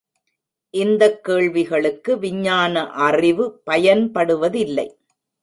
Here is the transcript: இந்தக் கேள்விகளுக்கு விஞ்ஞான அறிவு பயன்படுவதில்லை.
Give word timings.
இந்தக் 0.73 1.23
கேள்விகளுக்கு 1.23 2.19
விஞ்ஞான 2.19 2.89
அறிவு 3.01 3.61
பயன்படுவதில்லை. 3.71 4.87